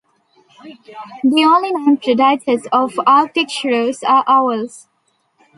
The 1.23 1.43
only 1.45 1.71
known 1.73 1.97
predators 1.97 2.65
of 2.71 2.99
Arctic 3.05 3.51
shrews 3.51 4.01
are 4.01 4.23
owls. 4.27 4.87